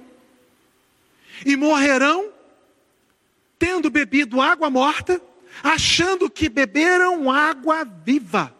[1.44, 2.32] E morrerão
[3.58, 5.20] tendo bebido água morta,
[5.62, 8.54] achando que beberam água viva.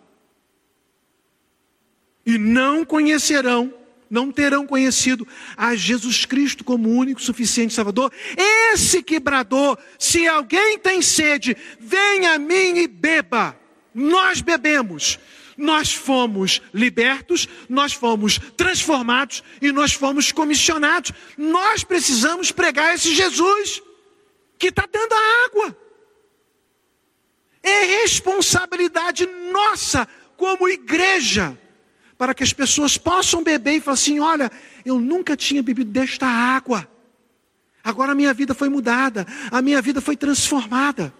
[2.25, 3.73] E não conhecerão,
[4.11, 8.13] não terão conhecido a Jesus Cristo como único, suficiente Salvador.
[8.73, 13.57] Esse que bradou: se alguém tem sede, venha a mim e beba
[13.97, 15.19] nós bebemos,
[15.57, 21.13] nós fomos libertos, nós fomos transformados e nós fomos comissionados.
[21.39, 23.83] Nós precisamos pregar esse Jesus
[24.59, 25.79] que está dando a água.
[27.63, 31.59] É responsabilidade nossa como igreja
[32.19, 34.51] para que as pessoas possam beber e falar assim: olha,
[34.85, 36.89] eu nunca tinha bebido desta água.
[37.83, 41.15] Agora a minha vida foi mudada, a minha vida foi transformada.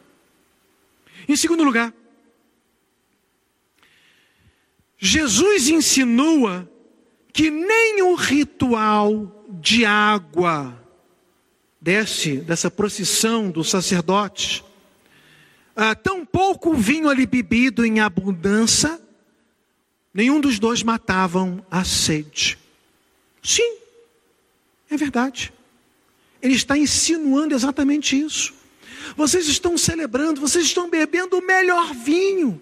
[1.29, 1.93] Em segundo lugar,
[4.99, 6.69] Jesus insinua
[7.33, 10.83] que nem o ritual de água
[11.81, 14.65] desce dessa procissão do sacerdote,
[15.77, 18.99] ah, tampouco o vinho ali bebido em abundância,
[20.17, 22.59] nenhum dos dois matavam a sede.
[23.43, 23.77] Sim,
[24.91, 25.53] é verdade.
[26.41, 28.55] Ele está insinuando exatamente isso.
[29.17, 32.61] Vocês estão celebrando, vocês estão bebendo o melhor vinho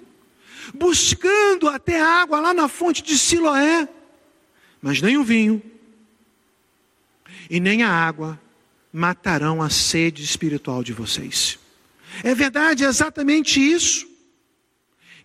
[0.72, 3.88] buscando até água lá na fonte de Siloé,
[4.80, 5.62] mas nem o vinho
[7.48, 8.40] e nem a água
[8.92, 11.58] matarão a sede espiritual de vocês.
[12.22, 14.08] É verdade, é exatamente isso.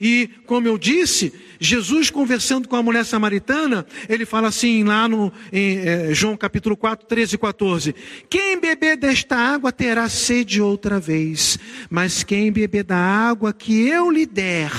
[0.01, 5.31] E, como eu disse, Jesus conversando com a mulher samaritana, ele fala assim lá no
[5.51, 7.95] em, é, João capítulo 4, 13 e 14:
[8.29, 14.09] Quem beber desta água terá sede outra vez, mas quem beber da água que eu
[14.09, 14.71] lhe der,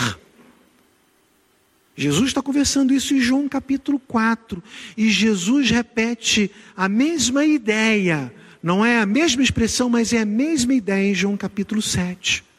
[1.94, 4.62] Jesus está conversando isso em João capítulo 4,
[4.96, 10.72] e Jesus repete a mesma ideia, não é a mesma expressão, mas é a mesma
[10.72, 12.49] ideia em João capítulo 7.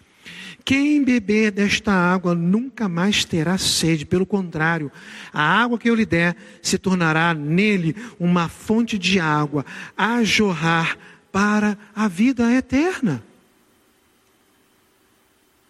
[0.63, 4.91] Quem beber desta água nunca mais terá sede, pelo contrário,
[5.33, 9.65] a água que eu lhe der se tornará nele uma fonte de água
[9.97, 10.97] a jorrar
[11.31, 13.23] para a vida eterna.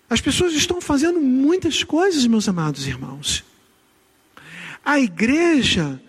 [0.10, 3.46] As pessoas estão fazendo muitas coisas, meus amados irmãos.
[4.84, 6.02] A igreja,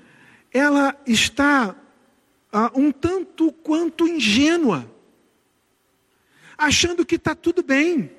[0.53, 1.77] ela está
[2.53, 4.90] ah, um tanto quanto ingênua,
[6.59, 8.11] achando que está tudo bem.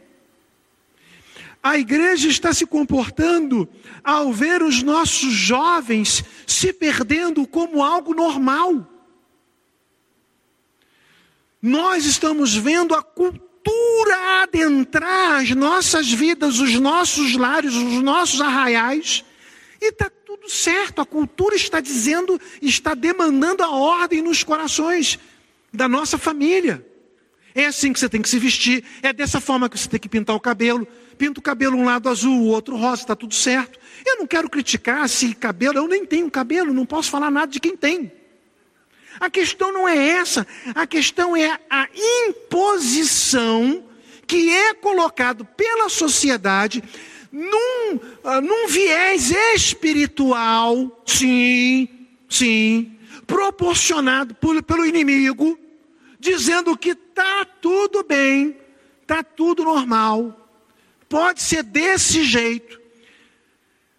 [1.63, 3.69] A igreja está se comportando
[4.03, 8.85] ao ver os nossos jovens se perdendo como algo normal.
[11.61, 19.23] Nós estamos vendo a cultura adentrar as nossas vidas, os nossos lares, os nossos arraiais,
[19.79, 25.17] e está tudo certo, a cultura está dizendo, está demandando a ordem nos corações
[25.71, 26.85] da nossa família.
[27.55, 30.09] É assim que você tem que se vestir, é dessa forma que você tem que
[30.09, 30.87] pintar o cabelo.
[31.17, 33.79] Pinta o cabelo um lado azul, o outro rosa, está tudo certo.
[34.05, 37.59] Eu não quero criticar se cabelo, eu nem tenho cabelo, não posso falar nada de
[37.59, 38.11] quem tem.
[39.19, 41.87] A questão não é essa, a questão é a
[42.27, 43.83] imposição
[44.25, 46.83] que é colocado pela sociedade
[47.31, 51.87] num, uh, num viés espiritual, sim,
[52.29, 55.57] sim, proporcionado por, pelo inimigo,
[56.19, 58.59] dizendo que está tudo bem,
[59.03, 60.49] está tudo normal,
[61.07, 62.81] pode ser desse jeito.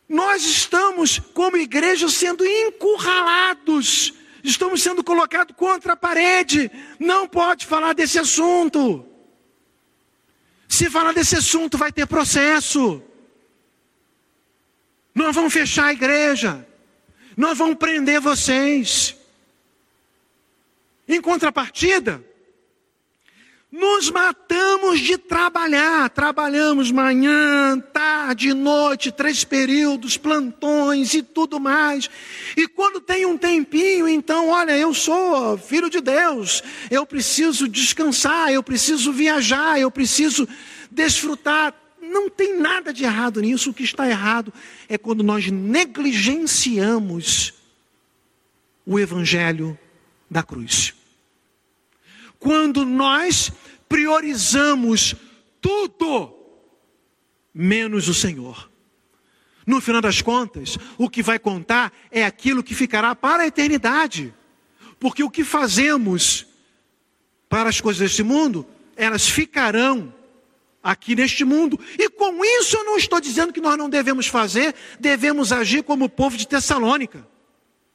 [0.08, 7.94] Nós estamos, como igreja, sendo encurralados, estamos sendo colocados contra a parede, não pode falar
[7.94, 9.06] desse assunto.
[10.68, 13.00] Se falar desse assunto, vai ter processo.
[15.14, 16.66] Nós vamos fechar a igreja.
[17.36, 19.16] Nós vamos prender vocês.
[21.06, 22.24] Em contrapartida,
[23.74, 32.08] nos matamos de trabalhar, trabalhamos manhã, tarde, noite, três períodos, plantões e tudo mais.
[32.56, 38.52] E quando tem um tempinho, então, olha, eu sou filho de Deus, eu preciso descansar,
[38.52, 40.46] eu preciso viajar, eu preciso
[40.88, 41.74] desfrutar.
[42.00, 43.70] Não tem nada de errado nisso.
[43.70, 44.54] O que está errado
[44.88, 47.54] é quando nós negligenciamos
[48.86, 49.76] o evangelho
[50.30, 50.94] da cruz.
[52.38, 53.50] Quando nós
[53.88, 55.14] priorizamos
[55.60, 56.34] tudo
[57.52, 58.70] menos o Senhor.
[59.66, 64.34] No final das contas, o que vai contar é aquilo que ficará para a eternidade.
[64.98, 66.46] Porque o que fazemos
[67.48, 68.66] para as coisas deste mundo,
[68.96, 70.12] elas ficarão
[70.82, 71.80] aqui neste mundo.
[71.98, 76.04] E com isso eu não estou dizendo que nós não devemos fazer, devemos agir como
[76.04, 77.26] o povo de Tessalônica.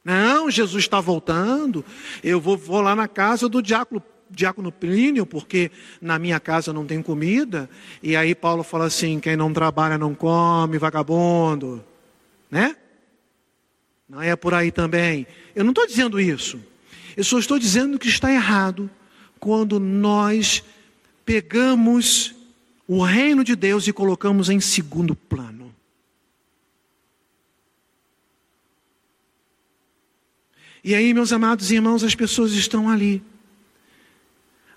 [0.04, 1.84] Não, Jesus está voltando.
[2.24, 6.86] Eu vou, vou lá na casa do diácono diácono Plínio, porque na minha casa não
[6.86, 7.68] tem comida.
[8.02, 11.84] E aí Paulo fala assim: quem não trabalha não come, vagabundo.
[12.50, 12.76] Né?
[14.08, 15.26] Não é por aí também.
[15.54, 16.60] Eu não estou dizendo isso.
[17.16, 18.88] Eu só estou dizendo que está errado
[19.38, 20.62] quando nós
[21.24, 22.34] pegamos
[22.86, 25.74] o reino de Deus e colocamos em segundo plano.
[30.82, 33.22] E aí, meus amados irmãos, as pessoas estão ali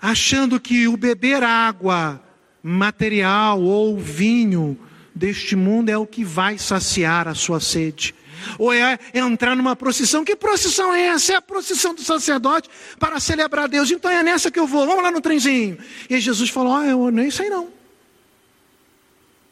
[0.04, 2.20] achando que o beber água
[2.62, 4.78] material ou vinho
[5.14, 8.14] deste mundo é o que vai saciar a sua sede.
[8.58, 10.22] Ou é entrar numa procissão.
[10.22, 11.32] Que procissão é essa?
[11.32, 13.90] É a procissão do sacerdote para celebrar Deus.
[13.90, 14.86] Então é nessa que eu vou.
[14.86, 15.78] Vamos lá no trenzinho.
[16.10, 17.70] E Jesus falou: Ah, eu nem sei não.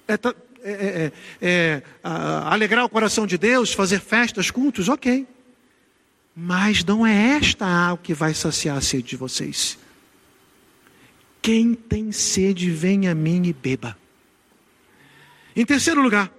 [0.06, 0.18] É, é,
[0.64, 5.26] é, é a, alegrar o coração de Deus, fazer festas, cultos, ok.
[6.36, 9.78] Mas não é esta água que vai saciar a sede de vocês.
[11.42, 13.98] Quem tem sede, venha a mim e beba.
[15.56, 16.32] Em terceiro lugar,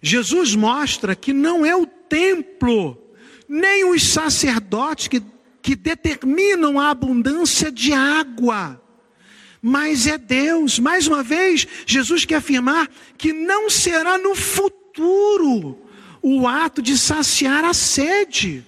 [0.00, 2.96] Jesus mostra que não é o templo,
[3.48, 5.20] nem os sacerdotes que,
[5.60, 8.80] que determinam a abundância de água,
[9.60, 10.78] mas é Deus.
[10.78, 15.76] Mais uma vez, Jesus quer afirmar que não será no futuro
[16.22, 18.64] o ato de saciar a sede.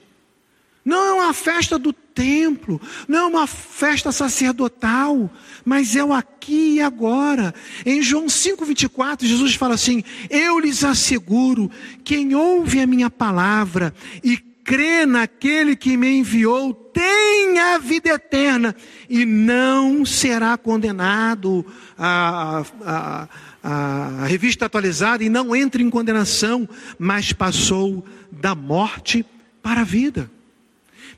[0.84, 5.30] Não é uma festa do templo, não é uma festa sacerdotal,
[5.64, 7.54] mas é o aqui e agora.
[7.84, 11.70] Em João 5,24, Jesus fala assim: Eu lhes asseguro,
[12.04, 18.74] quem ouve a minha palavra e crê naquele que me enviou, tem a vida eterna
[19.08, 21.64] e não será condenado.
[21.98, 23.28] A, a,
[23.62, 29.24] a, a revista atualizada, e não entra em condenação, mas passou da morte
[29.62, 30.30] para a vida.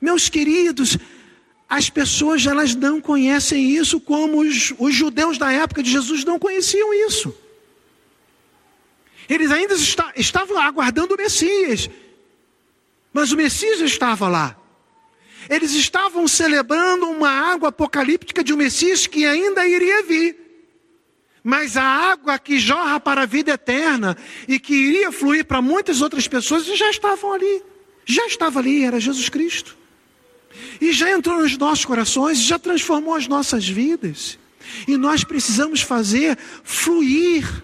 [0.04, 0.98] Meus queridos,
[1.66, 6.38] as pessoas elas não conhecem isso como os, os judeus da época de Jesus não
[6.38, 7.34] conheciam isso.
[9.26, 11.88] Eles ainda está, estavam aguardando o Messias,
[13.14, 14.54] mas o Messias estava lá.
[15.48, 20.36] Eles estavam celebrando uma água apocalíptica de um Messias que ainda iria vir.
[21.42, 26.02] Mas a água que jorra para a vida eterna e que iria fluir para muitas
[26.02, 27.62] outras pessoas já estavam ali.
[28.04, 29.84] Já estava ali, era Jesus Cristo.
[30.80, 34.38] E já entrou nos nossos corações, já transformou as nossas vidas.
[34.88, 37.62] E nós precisamos fazer fluir.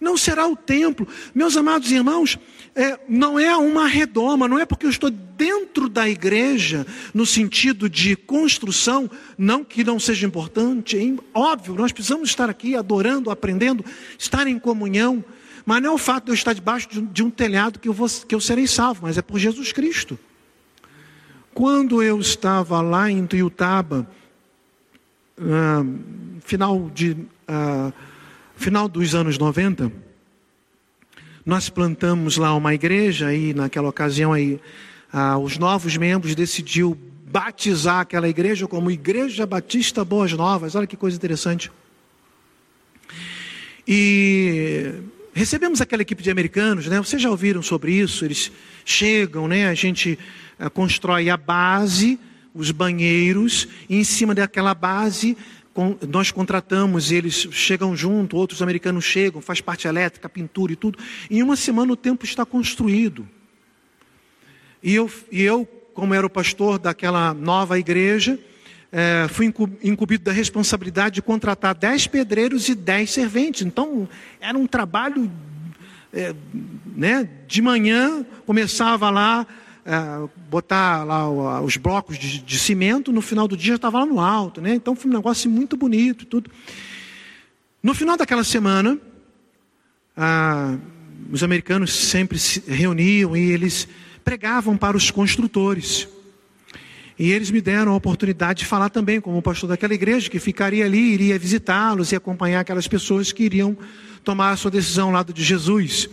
[0.00, 1.08] Não será o templo.
[1.34, 2.38] Meus amados irmãos,
[2.74, 7.88] é, não é uma redoma, não é porque eu estou dentro da igreja, no sentido
[7.88, 13.84] de construção, não que não seja importante, é óbvio, nós precisamos estar aqui adorando, aprendendo,
[14.18, 15.24] estar em comunhão,
[15.64, 18.08] mas não é o fato de eu estar debaixo de um, telhado que eu, vou,
[18.08, 20.18] que eu serei salvo, mas é por Jesus Cristo.
[21.54, 24.04] Quando eu estava lá em Tuiutaba,
[25.38, 27.92] uh, final, de, uh,
[28.56, 29.92] final dos anos 90,
[31.46, 34.60] nós plantamos lá uma igreja e naquela ocasião aí
[35.12, 40.74] uh, os novos membros decidiu batizar aquela igreja como Igreja Batista Boas Novas.
[40.74, 41.70] Olha que coisa interessante.
[43.86, 44.92] E
[45.32, 46.98] recebemos aquela equipe de americanos, né?
[46.98, 48.24] Vocês já ouviram sobre isso?
[48.24, 48.50] Eles
[48.84, 49.68] chegam, né?
[49.68, 50.18] A gente
[50.58, 52.18] uh, constrói a base,
[52.54, 55.36] os banheiros, e em cima daquela base
[55.74, 60.98] com, nós contratamos, eles chegam junto, outros americanos chegam, faz parte elétrica, pintura e tudo.
[61.28, 63.28] Em uma semana o templo está construído.
[64.80, 68.38] E eu, e eu como era o pastor daquela nova igreja,
[68.92, 69.52] é, fui
[69.82, 73.62] incumbido da responsabilidade de contratar dez pedreiros e dez serventes.
[73.62, 74.08] Então,
[74.40, 75.30] era um trabalho,
[76.12, 76.34] é,
[76.94, 77.28] né?
[77.46, 79.46] De manhã, começava lá
[79.86, 84.06] é, botar lá os blocos de, de, cimento, no final do dia já estava lá
[84.06, 84.74] no alto, né?
[84.74, 86.50] Então foi um negócio muito bonito, tudo.
[87.82, 88.98] No final daquela semana,
[90.16, 90.76] ah,
[91.30, 93.86] os americanos sempre se reuniam e eles
[94.24, 96.08] pregavam para os construtores.
[97.18, 100.84] E eles me deram a oportunidade de falar também como pastor daquela igreja, que ficaria
[100.84, 103.76] ali, iria visitá-los e acompanhar aquelas pessoas que iriam
[104.24, 106.08] tomar a sua decisão ao lado de Jesus.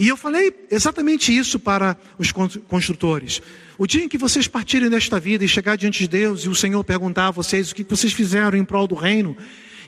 [0.00, 3.42] E eu falei exatamente isso para os construtores.
[3.76, 6.54] O dia em que vocês partirem desta vida e chegar diante de Deus e o
[6.54, 9.36] Senhor perguntar a vocês o que vocês fizeram em prol do reino,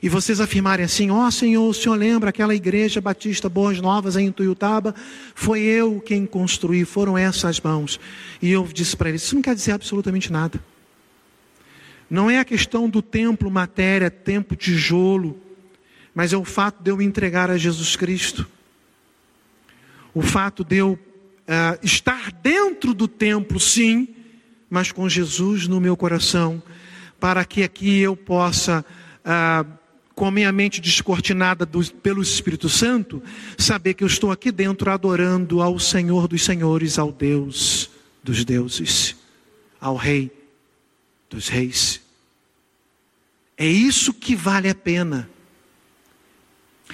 [0.03, 4.15] e vocês afirmarem assim: Ó oh, Senhor, o Senhor lembra aquela igreja batista Boas Novas
[4.15, 4.93] em Tuiutaba?
[5.33, 7.99] Foi eu quem construí, foram essas mãos.
[8.39, 10.63] E eu disse para eles: Isso não quer dizer absolutamente nada.
[12.07, 15.41] Não é a questão do templo, matéria, templo, tijolo,
[16.13, 18.47] mas é o fato de eu me entregar a Jesus Cristo.
[20.13, 24.07] O fato de eu uh, estar dentro do templo, sim,
[24.69, 26.61] mas com Jesus no meu coração,
[27.19, 28.85] para que aqui eu possa.
[29.23, 29.83] Uh,
[30.15, 33.21] com a minha mente descortinada do, pelo Espírito Santo,
[33.57, 37.89] saber que eu estou aqui dentro adorando ao Senhor dos Senhores, ao Deus
[38.23, 39.15] dos deuses,
[39.81, 40.31] ao Rei
[41.29, 41.99] dos Reis.
[43.57, 45.29] É isso que vale a pena.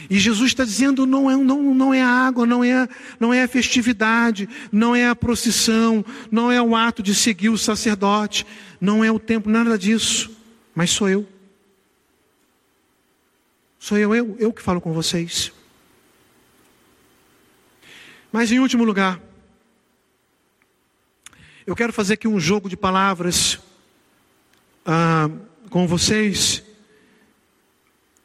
[0.09, 2.87] E Jesus está dizendo: não é, não, não é a água, não é,
[3.19, 7.57] não é a festividade, não é a procissão, não é o ato de seguir o
[7.57, 8.45] sacerdote,
[8.79, 10.29] não é o tempo, nada disso,
[10.75, 11.27] mas sou eu.
[13.79, 15.51] Sou eu, eu, eu que falo com vocês.
[18.31, 19.19] Mas em último lugar,
[21.65, 23.59] eu quero fazer aqui um jogo de palavras
[24.85, 25.29] ah,
[25.69, 26.63] com vocês,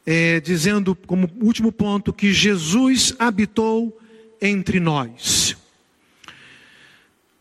[0.05, 3.97] é, dizendo como último ponto que Jesus habitou
[4.41, 5.57] entre nós.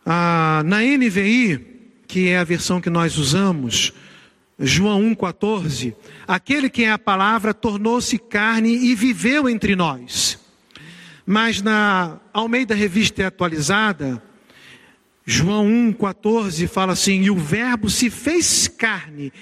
[0.06, 1.60] Ah, na NVI,
[2.06, 3.92] que é a versão que nós usamos,
[4.58, 5.94] João 1,14:
[6.26, 10.38] Aquele que é a palavra tornou-se carne e viveu entre nós.
[11.26, 14.22] Mas na Almeida Revista Atualizada,
[15.26, 19.32] João 1,14 fala assim: E o Verbo se fez carne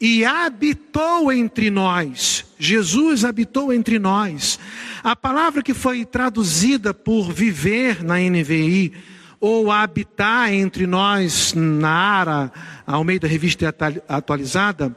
[0.00, 2.44] e habitou entre nós.
[2.58, 4.58] Jesus habitou entre nós.
[5.02, 8.92] A palavra que foi traduzida por viver na NVI,
[9.40, 12.52] ou habitar entre nós na Ara,
[12.86, 13.74] Almeida Revista
[14.08, 14.96] Atualizada,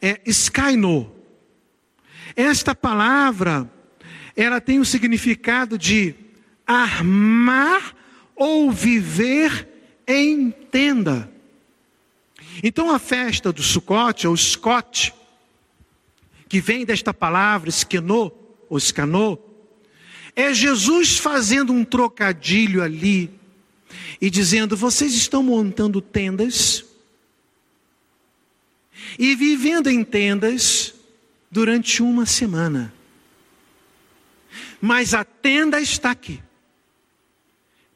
[0.00, 1.10] é Skyno.
[2.36, 3.70] Esta palavra,
[4.36, 6.14] ela tem o significado de
[6.66, 7.94] armar
[8.36, 9.68] ou viver
[10.06, 11.30] em tenda.
[12.62, 15.12] Então a festa do Sukkot, ou Scott,
[16.48, 18.30] que vem desta palavra esquenô,
[18.68, 19.38] ou escanô,
[20.36, 23.30] é Jesus fazendo um trocadilho ali
[24.20, 26.84] e dizendo: vocês estão montando tendas
[29.18, 30.94] e vivendo em tendas
[31.50, 32.92] durante uma semana.
[34.80, 36.42] Mas a tenda está aqui.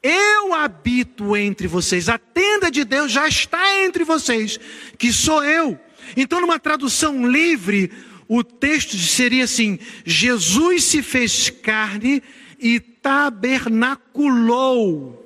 [0.01, 4.57] Eu habito entre vocês, a tenda de Deus já está entre vocês,
[4.97, 5.77] que sou eu.
[6.15, 7.91] Então, numa tradução livre,
[8.27, 12.23] o texto seria assim: Jesus se fez carne
[12.57, 15.25] e tabernaculou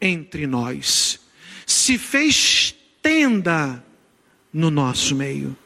[0.00, 1.20] entre nós,
[1.66, 3.82] se fez tenda
[4.52, 5.56] no nosso meio.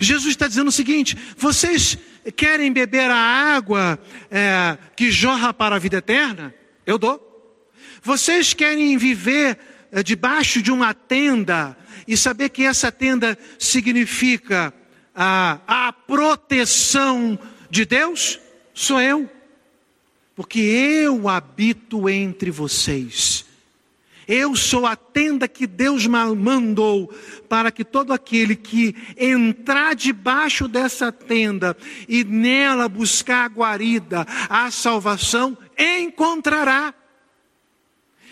[0.00, 1.98] Jesus está dizendo o seguinte: vocês
[2.36, 3.98] querem beber a água
[4.30, 6.54] é, que jorra para a vida eterna?
[6.88, 7.22] Eu dou.
[8.02, 9.58] Vocês querem viver
[9.92, 11.76] é, debaixo de uma tenda
[12.06, 14.72] e saber que essa tenda significa
[15.14, 18.40] a, a proteção de Deus?
[18.72, 19.28] Sou eu.
[20.34, 23.44] Porque eu habito entre vocês.
[24.28, 27.10] Eu sou a tenda que Deus mandou
[27.48, 31.74] para que todo aquele que entrar debaixo dessa tenda
[32.06, 36.92] e nela buscar a guarida, a salvação, encontrará.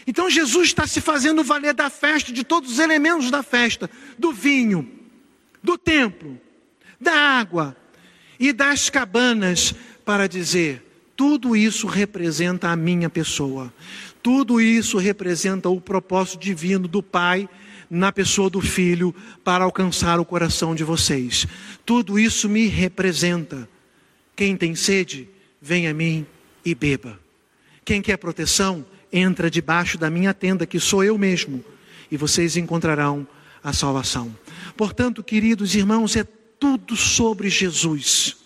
[0.07, 4.32] Então Jesus está se fazendo valer da festa, de todos os elementos da festa, do
[4.32, 4.86] vinho,
[5.62, 6.38] do templo,
[7.01, 7.74] da água
[8.38, 9.74] e das cabanas,
[10.05, 10.86] para dizer:
[11.16, 13.72] tudo isso representa a minha pessoa.
[14.27, 17.49] Tudo isso representa o propósito divino do Pai
[17.89, 19.14] na pessoa do Filho
[19.45, 21.47] para alcançar o coração de vocês.
[21.85, 23.68] Tudo isso me representa.
[24.35, 25.29] Quem tem sede,
[25.62, 26.27] vem a mim
[26.64, 27.20] e beba.
[27.85, 31.64] Quem quer proteção, entra debaixo da minha tenda, que sou eu mesmo,
[32.11, 33.24] e vocês encontrarão
[33.62, 34.37] a salvação.
[34.77, 36.27] Portanto, queridos irmãos, é
[36.59, 38.37] tudo sobre Jesus.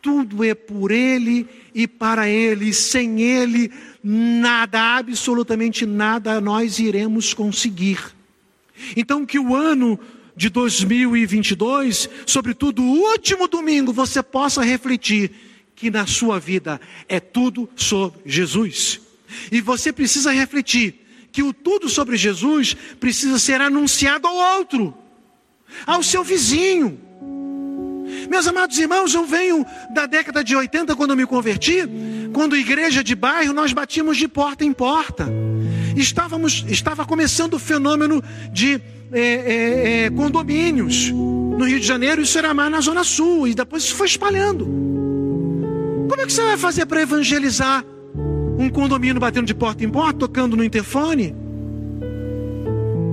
[0.00, 2.72] Tudo é por Ele e para Ele.
[2.72, 3.72] Sem Ele
[4.02, 7.98] nada, absolutamente nada nós iremos conseguir.
[8.96, 9.98] Então, que o ano
[10.36, 15.30] de 2022, sobretudo o último domingo, você possa refletir
[15.74, 19.00] que na sua vida é tudo sobre Jesus.
[19.50, 24.94] E você precisa refletir que o tudo sobre Jesus precisa ser anunciado ao outro,
[25.86, 26.98] ao seu vizinho.
[28.28, 31.82] Meus amados irmãos, eu venho da década de 80, quando eu me converti,
[32.32, 35.28] quando igreja de bairro, nós batíamos de porta em porta.
[35.96, 38.22] Estávamos, estava começando o fenômeno
[38.52, 38.80] de
[39.12, 41.10] é, é, é, condomínios.
[41.10, 44.64] No Rio de Janeiro, isso era mais na Zona Sul, e depois isso foi espalhando.
[46.08, 47.84] Como é que você vai fazer para evangelizar
[48.58, 51.34] um condomínio batendo de porta em porta, tocando no interfone?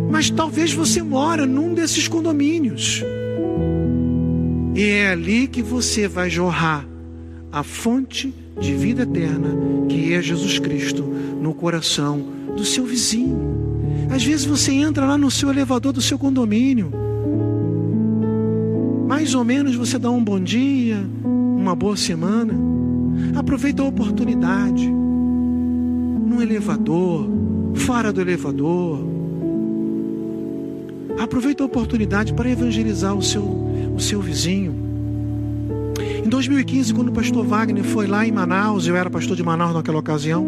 [0.10, 3.04] Mas talvez você mora num desses condomínios.
[4.76, 6.86] E é ali que você vai jorrar
[7.52, 9.50] a fonte de vida eterna,
[9.88, 12.22] que é Jesus Cristo, no coração
[12.56, 13.58] do seu vizinho.
[14.10, 16.92] Às vezes você entra lá no seu elevador do seu condomínio.
[19.08, 22.54] Mais ou menos você dá um bom dia, uma boa semana.
[23.36, 24.88] Aproveita a oportunidade.
[24.90, 27.30] No elevador,
[27.76, 29.00] fora do elevador.
[31.20, 33.44] Aproveita a oportunidade para evangelizar o seu,
[33.96, 34.87] o seu vizinho.
[36.00, 39.74] Em 2015, quando o pastor Wagner foi lá em Manaus, eu era pastor de Manaus
[39.74, 40.46] naquela ocasião,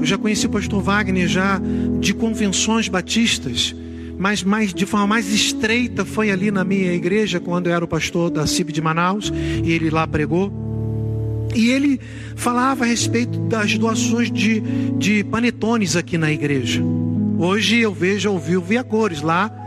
[0.00, 1.60] eu já conheci o pastor Wagner já
[2.00, 3.74] de convenções batistas,
[4.18, 7.88] mas mais, de forma mais estreita foi ali na minha igreja, quando eu era o
[7.88, 9.32] pastor da CIB de Manaus,
[9.64, 10.52] e ele lá pregou.
[11.54, 12.00] E ele
[12.36, 14.60] falava a respeito das doações de,
[14.98, 16.82] de panetones aqui na igreja.
[17.38, 19.59] Hoje eu vejo, ouvi, ouvi a cores lá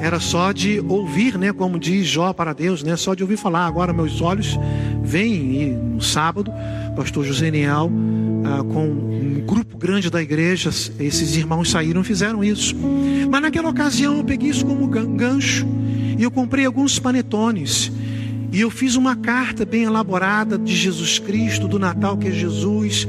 [0.00, 3.66] era só de ouvir, né, como diz Jó para Deus, né, só de ouvir falar.
[3.66, 4.58] Agora meus olhos
[5.02, 6.52] veem e no sábado,
[6.94, 7.90] pastor José Niel,
[8.44, 12.76] ah, com um grupo grande da igreja, esses irmãos saíram e fizeram isso.
[13.30, 15.66] Mas naquela ocasião eu peguei isso como gancho
[16.16, 17.90] e eu comprei alguns panetones.
[18.50, 23.06] E eu fiz uma carta bem elaborada de Jesus Cristo, do Natal que é Jesus,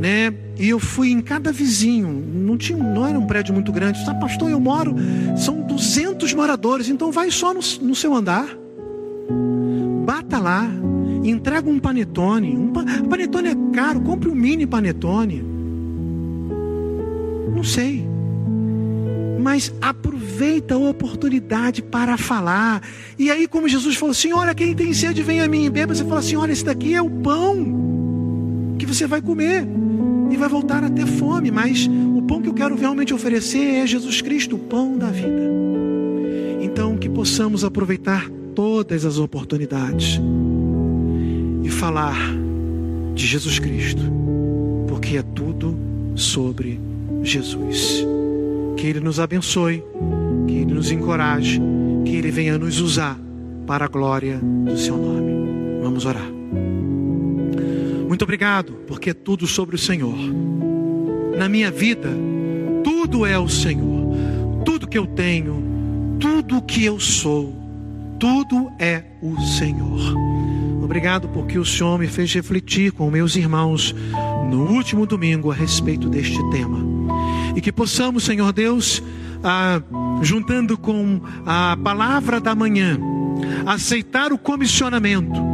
[0.00, 0.32] né?
[0.58, 4.04] E eu fui em cada vizinho, não tinha, não era um prédio muito grande.
[4.04, 4.94] Sabe, pastor, eu moro,
[5.36, 8.48] são 200 moradores, então vai só no, no seu andar.
[10.04, 10.68] Bata lá,
[11.22, 12.56] entrega um panetone.
[12.56, 12.72] Um
[13.08, 15.44] panetone é caro, compre um mini panetone.
[17.54, 18.04] Não sei.
[19.40, 22.82] Mas aproveita a oportunidade para falar.
[23.16, 25.94] E aí, como Jesus falou assim: Olha, quem tem sede, vem a mim e beba.
[25.94, 29.64] Você fala assim: Olha, esse daqui é o pão que você vai comer
[30.30, 33.86] e vai voltar a ter fome, mas o pão que eu quero realmente oferecer é
[33.86, 35.48] Jesus Cristo, o pão da vida.
[36.60, 40.20] Então, que possamos aproveitar todas as oportunidades
[41.62, 42.16] e falar
[43.14, 44.02] de Jesus Cristo,
[44.88, 45.76] porque é tudo
[46.14, 46.80] sobre
[47.22, 48.06] Jesus.
[48.76, 49.82] Que Ele nos abençoe,
[50.46, 51.60] que Ele nos encoraje,
[52.04, 53.18] que Ele venha nos usar
[53.66, 55.80] para a glória do Seu nome.
[55.82, 56.37] Vamos orar.
[58.08, 60.16] Muito obrigado, porque é tudo sobre o Senhor.
[61.36, 62.08] Na minha vida,
[62.82, 64.16] tudo é o Senhor.
[64.64, 67.54] Tudo que eu tenho, tudo que eu sou,
[68.18, 70.00] tudo é o Senhor.
[70.82, 73.94] Obrigado porque o Senhor me fez refletir com meus irmãos
[74.50, 76.78] no último domingo a respeito deste tema.
[77.54, 79.02] E que possamos, Senhor Deus,
[79.44, 79.82] ah,
[80.22, 82.98] juntando com a palavra da manhã,
[83.66, 85.47] aceitar o comissionamento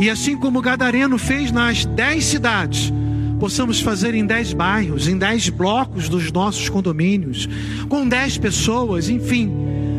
[0.00, 2.92] e assim como o Gadareno fez nas dez cidades,
[3.38, 7.48] possamos fazer em dez bairros, em dez blocos dos nossos condomínios,
[7.88, 9.50] com dez pessoas, enfim,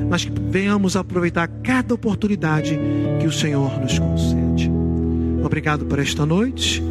[0.09, 2.79] mas que venhamos aproveitar cada oportunidade
[3.19, 4.69] que o Senhor nos concede.
[5.43, 6.81] Obrigado por esta noite.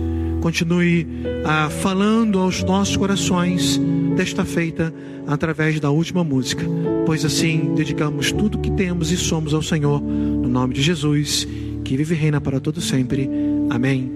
[0.41, 1.07] Continue
[1.45, 3.79] ah, falando aos nossos corações
[4.17, 4.93] desta feita
[5.27, 6.65] através da última música,
[7.07, 11.47] pois assim dedicamos tudo que temos e somos ao Senhor, no nome de Jesus
[11.91, 13.29] que vive e reina para todo sempre.
[13.69, 14.09] Amém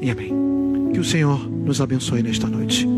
[0.00, 0.32] e amém.
[0.92, 2.88] Que o Senhor nos abençoe nesta noite.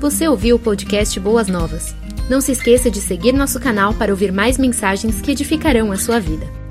[0.00, 1.94] Você ouviu o podcast Boas Novas?
[2.28, 6.18] Não se esqueça de seguir nosso canal para ouvir mais mensagens que edificarão a sua
[6.18, 6.61] vida.